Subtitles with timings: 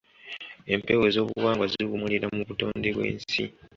[0.73, 3.43] Empewo ez’obuwangwa ziwummulira mu butonde bw’ensi.